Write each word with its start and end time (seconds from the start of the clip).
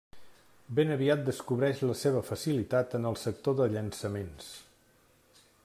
Ben 0.77 0.93
aviat 0.93 1.19
descobreix 1.27 1.83
la 1.89 1.97
seva 1.99 2.23
facilitat 2.31 2.97
en 3.01 3.05
el 3.11 3.19
sector 3.27 3.59
de 3.61 3.69
llançaments. 3.75 4.49